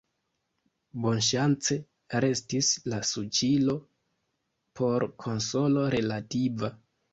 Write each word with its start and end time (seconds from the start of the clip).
Bonŝance, 1.03 1.77
restis 2.25 2.71
la 2.95 3.03
suĉilo 3.11 3.77
por 4.83 5.09
konsolo 5.27 5.87
relativa. 5.99 6.75